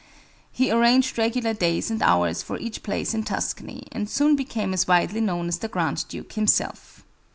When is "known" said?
5.21-5.47